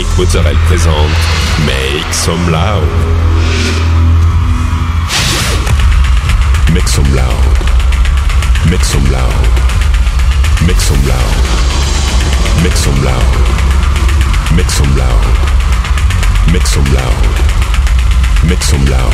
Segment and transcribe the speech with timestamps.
[0.00, 0.94] Nick Mozzarella présente
[1.66, 2.88] Make Some Loud.
[6.72, 7.34] Make some loud.
[8.70, 9.30] Make some loud.
[10.66, 11.18] Make some loud.
[12.62, 13.20] Make some loud.
[14.56, 15.12] Make some loud.
[16.50, 17.12] Make some loud.
[18.48, 19.12] Make some loud.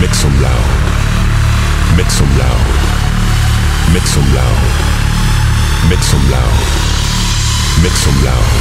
[0.00, 0.67] Make some loud.
[1.98, 3.92] Make some loud.
[3.92, 4.62] Make some loud.
[5.90, 6.58] Make some loud.
[7.82, 8.52] Make some loud.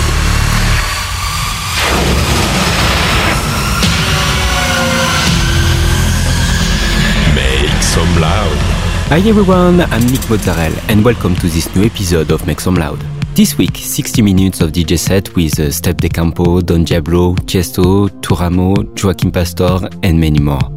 [7.36, 8.58] Make some loud.
[9.10, 12.99] Hi everyone, I'm Nick Mozzarella and welcome to this new episode of Make Some Loud.
[13.35, 18.10] This week, 60 minutes of DJ set with uh, Steff da Campo, Don Diablo, Tiesto,
[18.22, 20.77] Tujamo, Joachim Pastor and many more.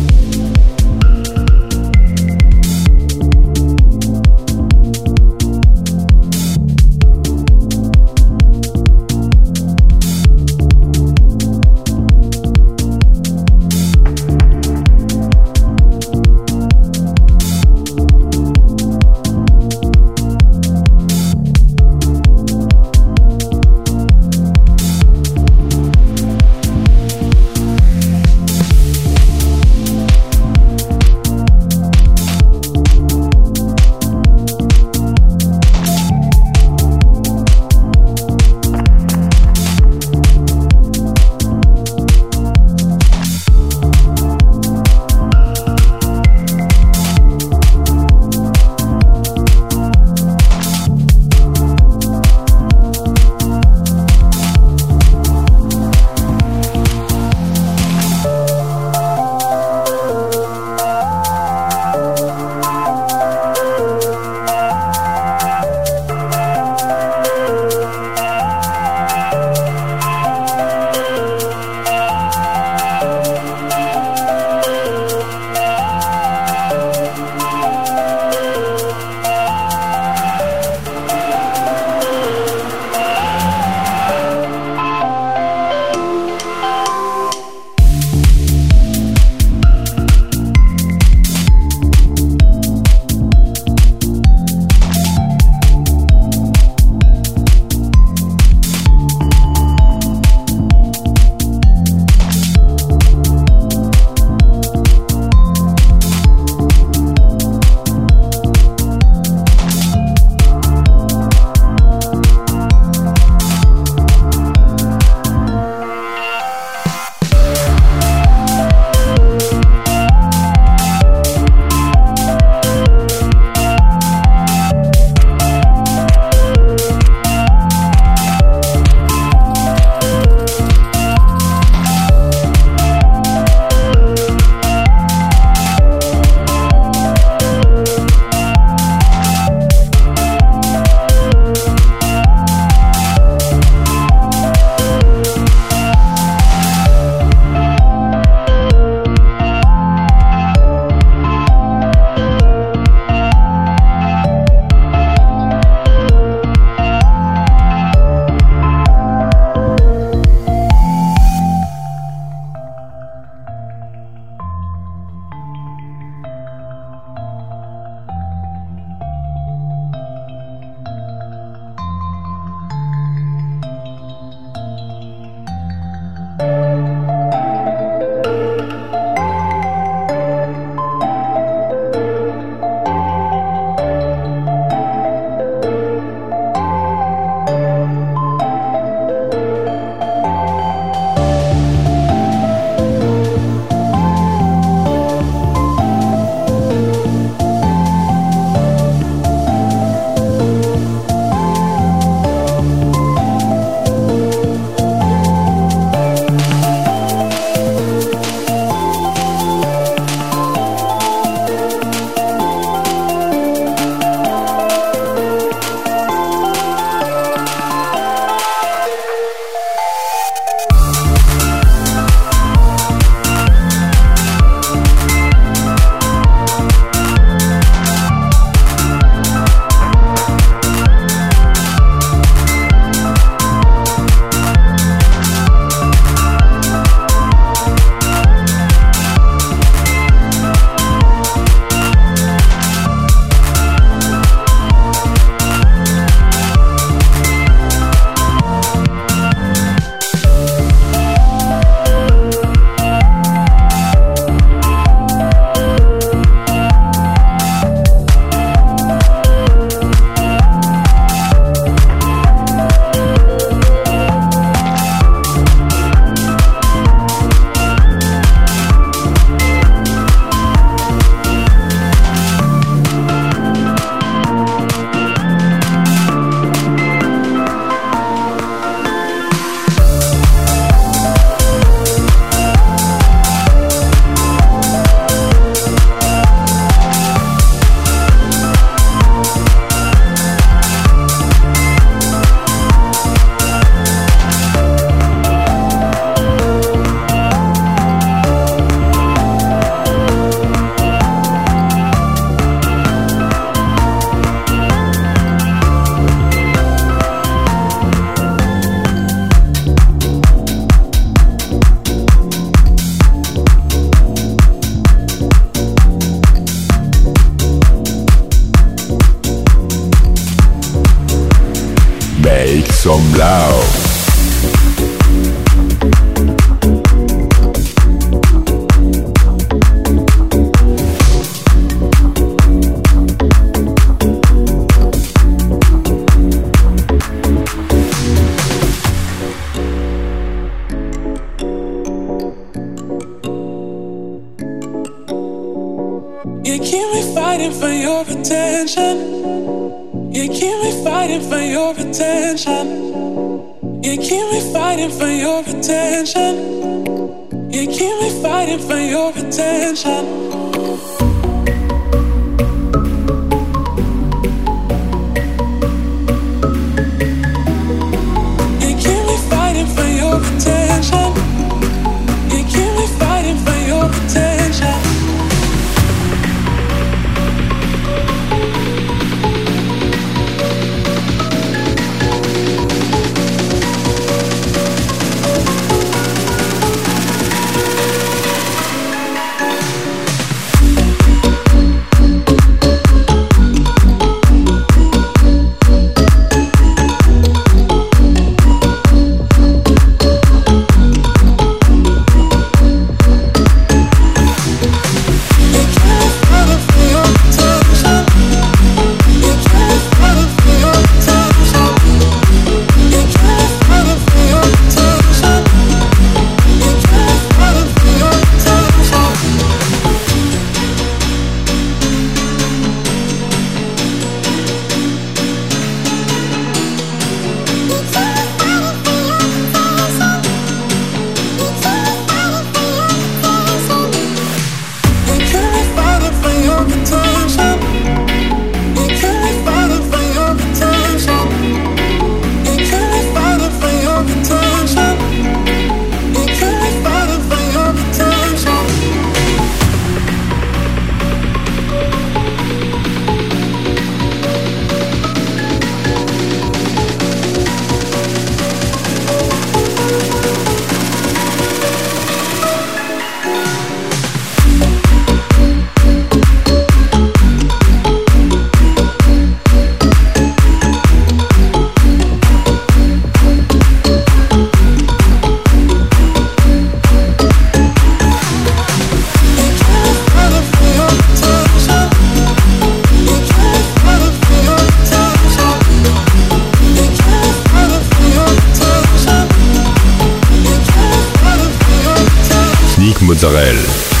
[493.01, 494.00] Mozzarella.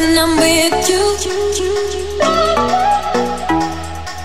[0.00, 1.02] when I'm with you.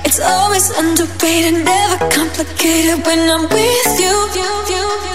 [0.05, 5.12] It's always underpaid never complicated when I'm with you.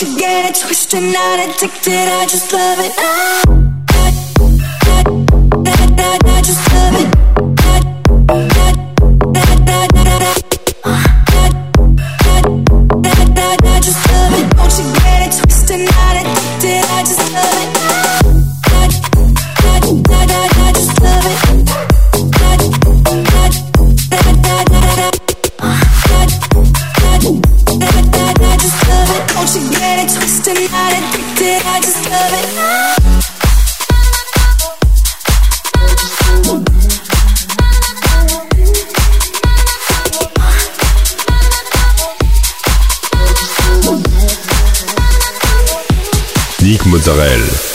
[0.00, 2.08] should get it twisted, not addicted.
[2.08, 2.90] I just love it.
[2.96, 3.44] I,
[3.90, 5.04] I,
[5.66, 7.19] I, I, I just love it.
[47.10, 47.69] Sorel.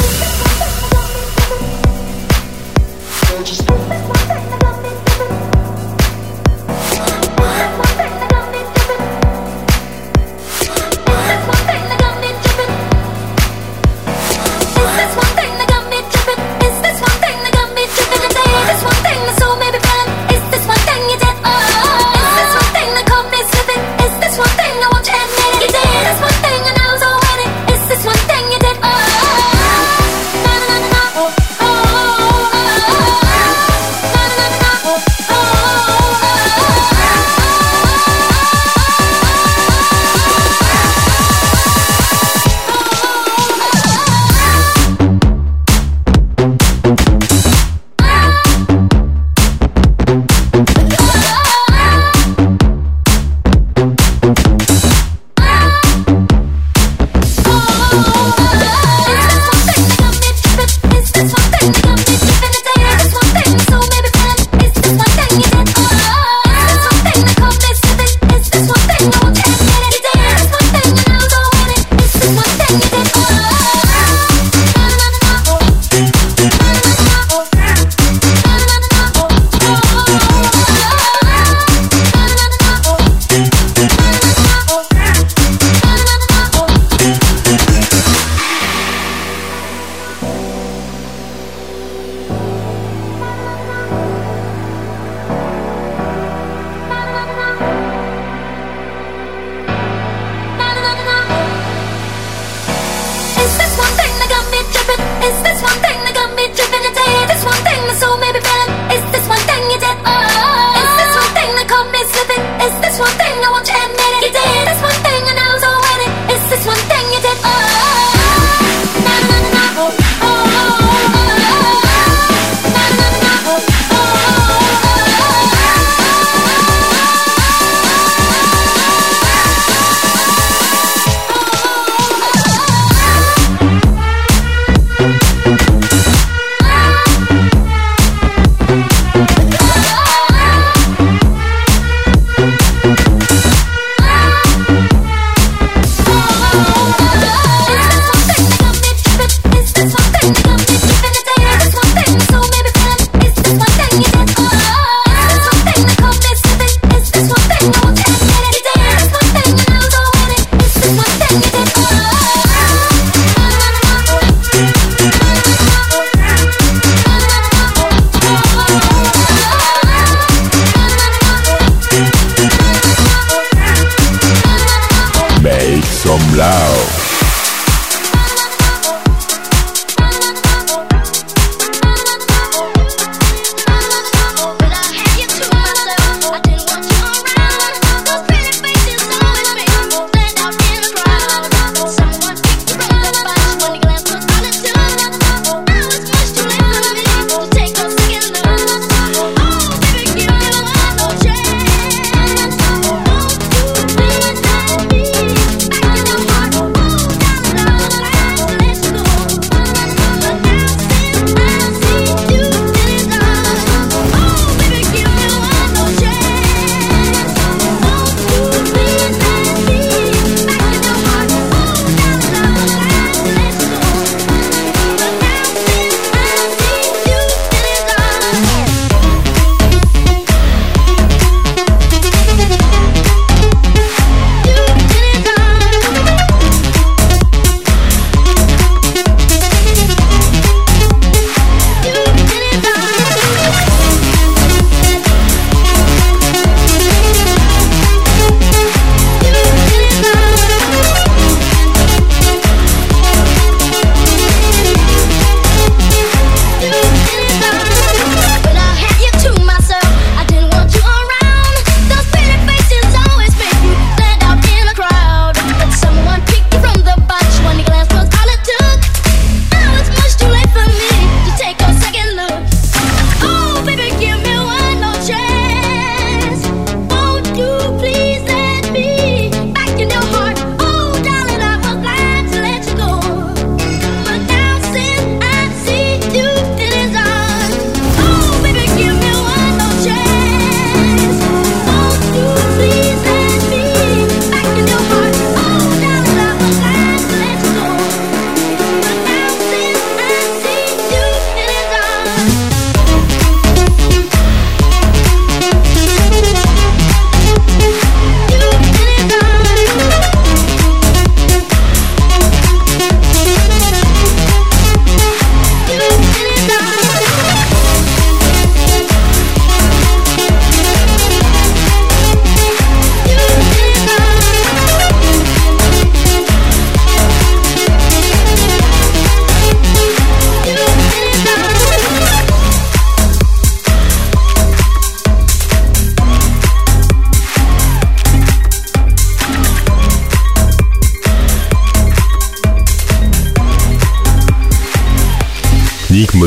[176.05, 177.14] Some loud.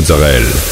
[0.09, 0.68] Mozzarella.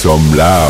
[0.00, 0.69] som la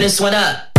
[0.00, 0.75] this one up.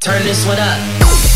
[0.00, 1.29] Turn this one up.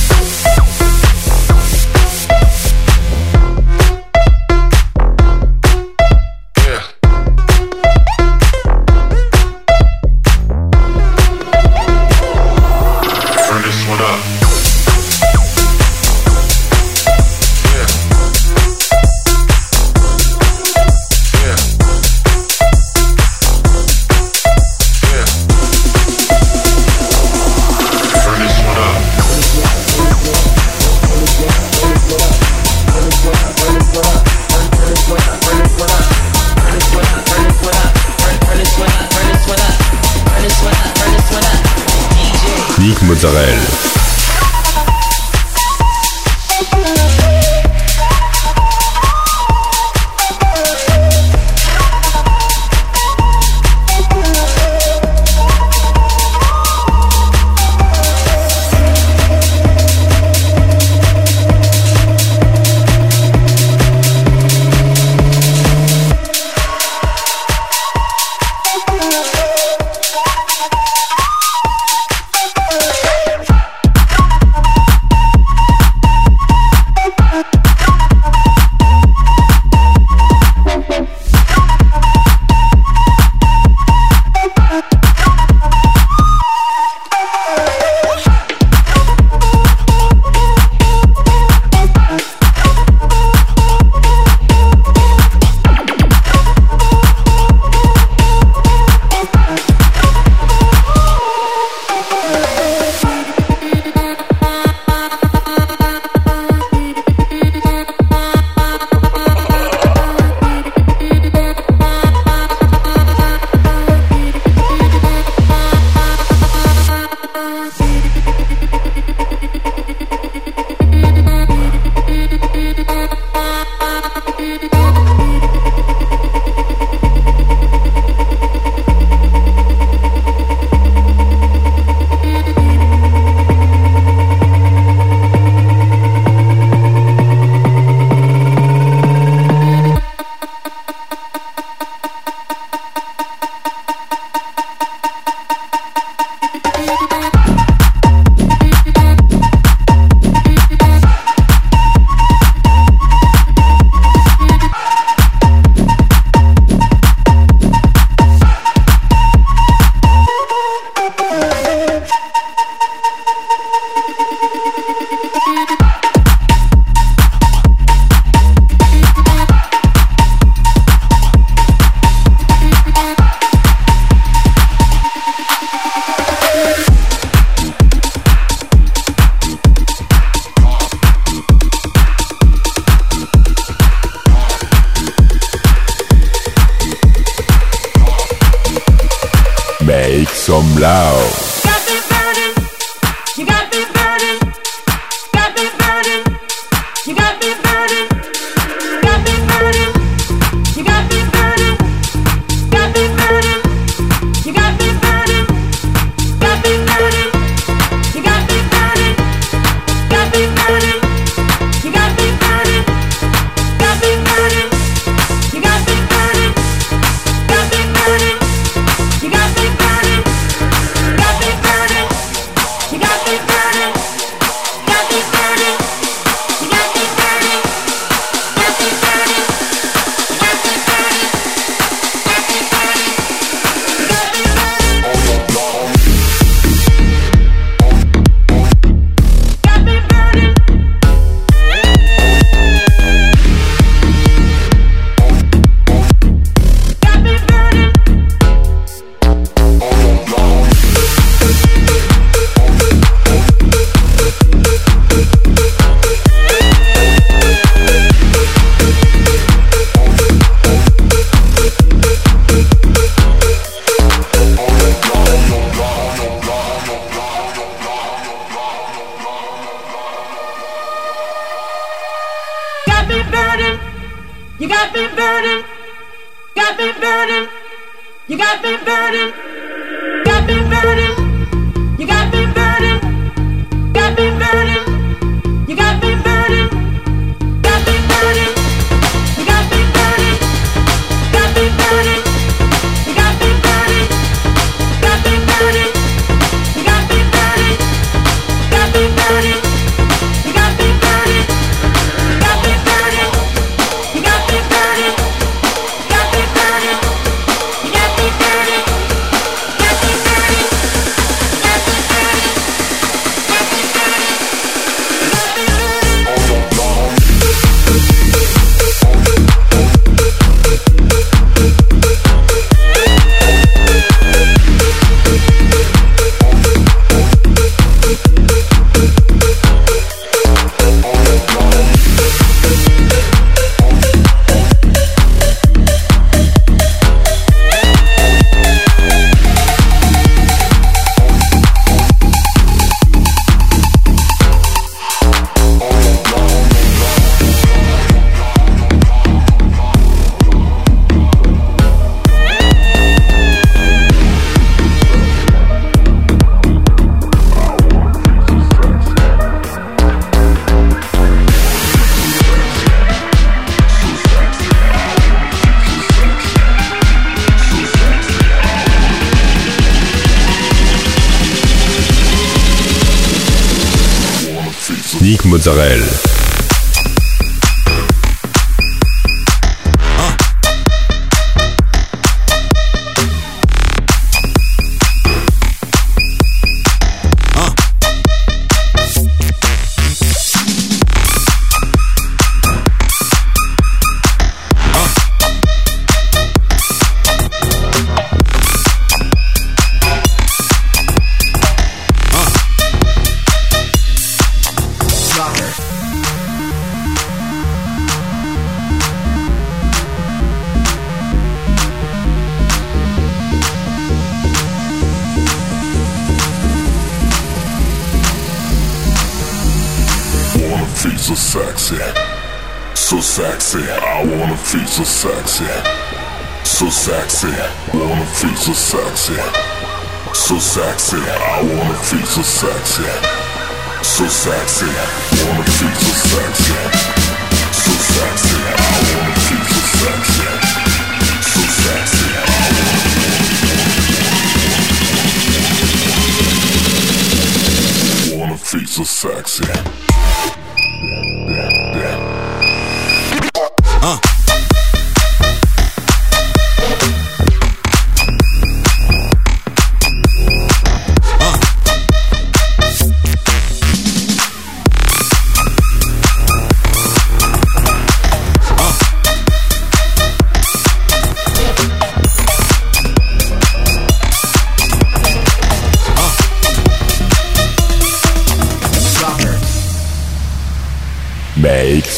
[448.95, 450.14] so sexy.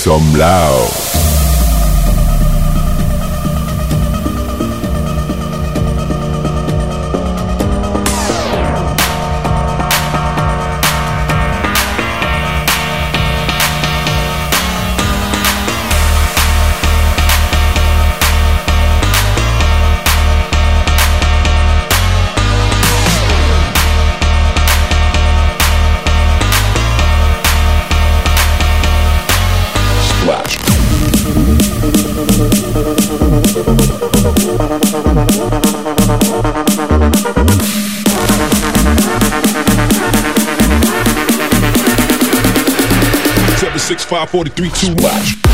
[0.06, 1.05] Some loud.
[44.26, 45.45] Five, four, three, two,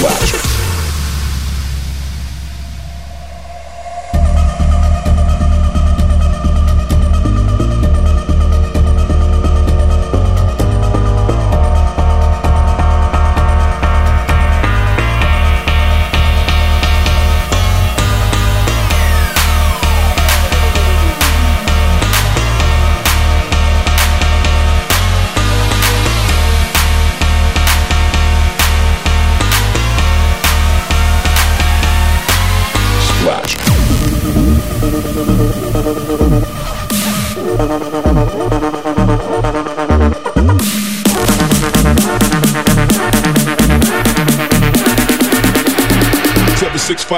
[0.00, 0.51] watch.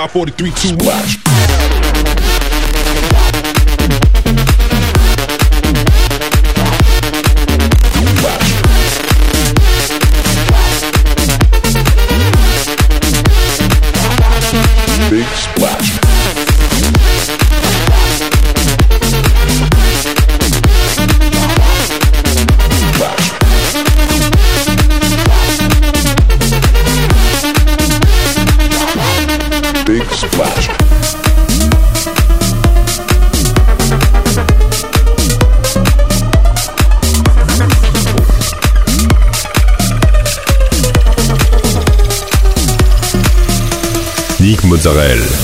[0.04, 1.33] Five forty three two watch.
[44.84, 45.43] Mozzarella.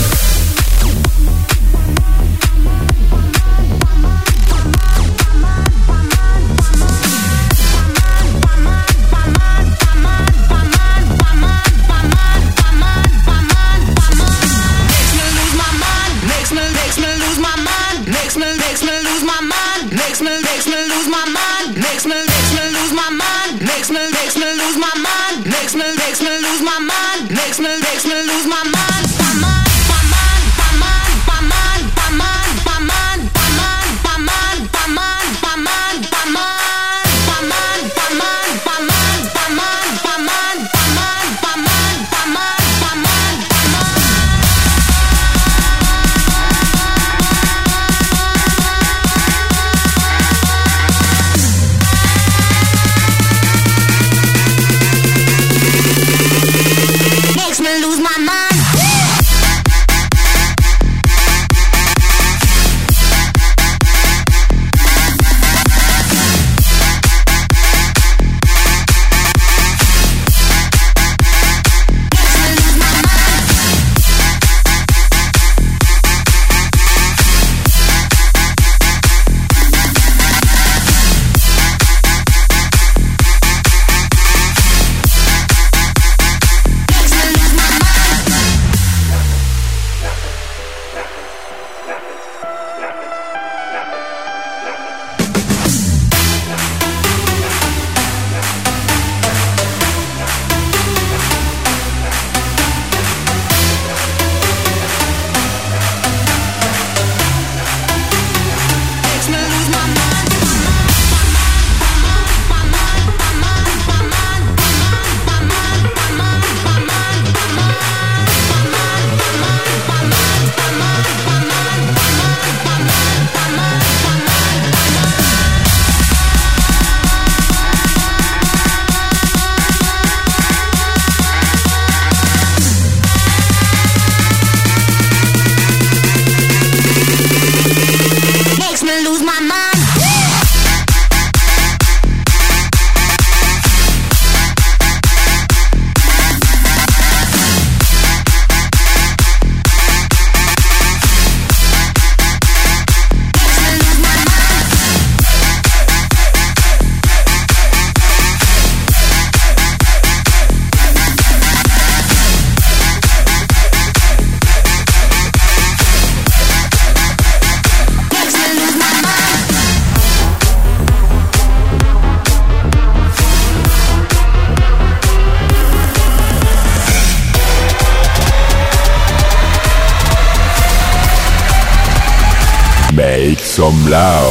[183.90, 184.29] Lao.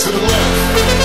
[0.00, 0.99] Some loud.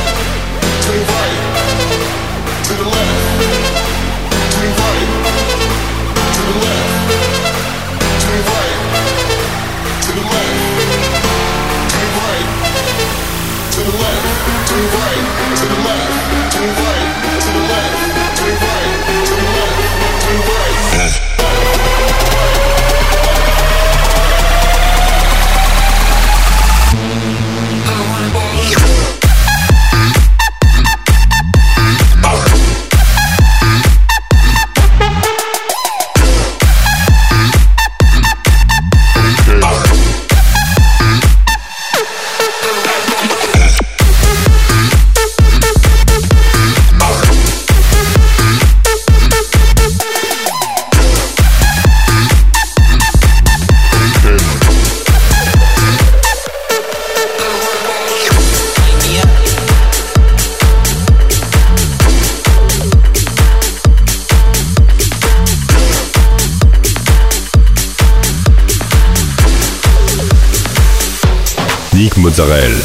[72.37, 72.84] Mozzarella.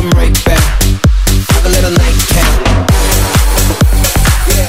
[0.00, 0.64] come right back.
[1.52, 2.52] Have a little nightcap.
[4.48, 4.68] Yeah.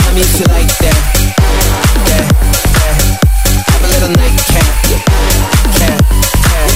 [0.00, 1.00] Time used to like that.
[2.08, 2.26] That,
[2.80, 2.96] that.
[3.68, 4.68] Have a little nightcap.
[4.88, 5.04] Yeah.
[5.76, 6.00] Cat,
[6.48, 6.70] cat.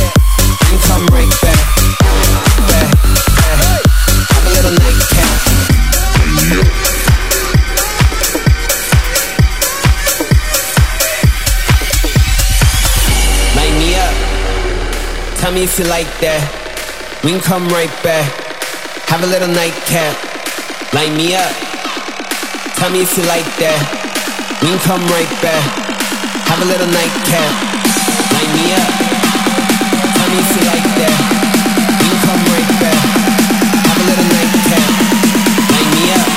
[0.85, 1.65] Come right back.
[2.69, 3.81] Back, back.
[4.33, 5.33] Have a little nightcap.
[13.57, 14.15] Light me up.
[15.39, 16.64] Tell me if you like that
[17.25, 18.29] we can come right back.
[19.09, 20.13] Have a little nightcap.
[20.93, 21.57] Light me up.
[22.77, 23.81] Tell me if you like that.
[24.61, 25.65] We can come right back.
[26.53, 27.49] Have a little nightcap.
[28.29, 28.93] Light me up.
[30.21, 31.17] Tell me if you like that.
[31.97, 33.01] We can come right back.
[33.89, 34.85] Have a little nightcap.
[35.73, 36.29] Light me up.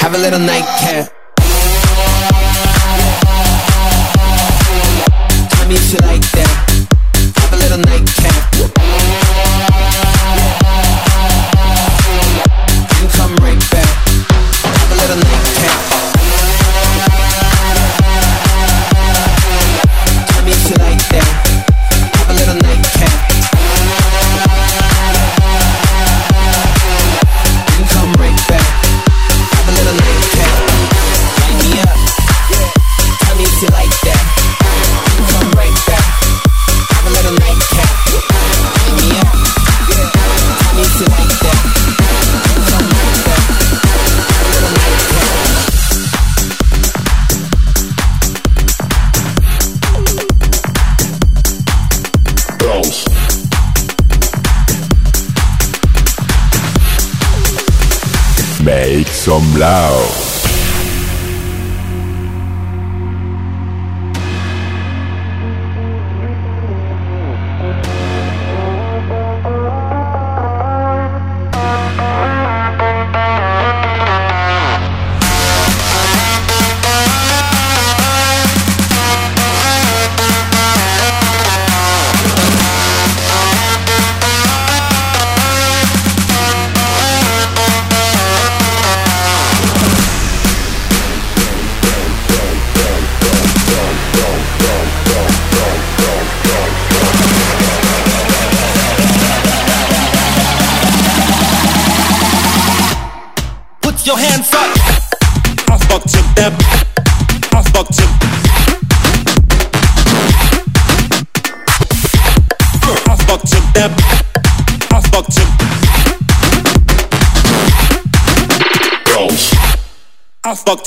[0.00, 1.19] Have a little nightcap.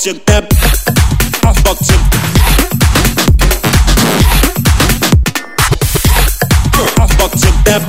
[0.04, 0.44] Fucked you, Deb.
[1.44, 1.96] I fucked you.
[6.96, 7.82] I fucked you, Deb.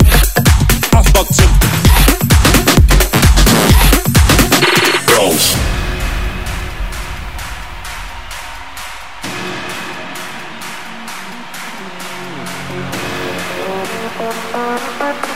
[14.58, 15.35] I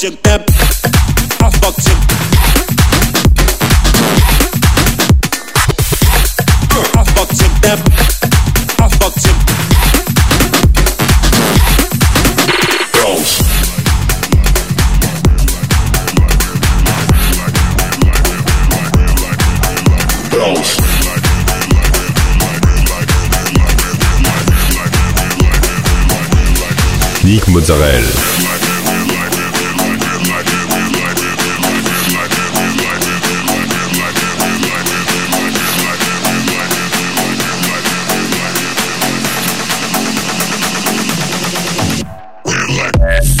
[0.00, 0.18] fucked you.
[0.20, 0.20] Gross.
[0.20, 0.42] fucked you, Deb.
[1.40, 1.96] I fucked you.
[6.96, 7.80] I fucked you, Deb.
[8.80, 9.34] I fucked you.
[12.92, 13.32] Gross.
[20.30, 20.70] Gross.
[27.22, 28.49] Nick Mozzarella.
[43.00, 43.40] Like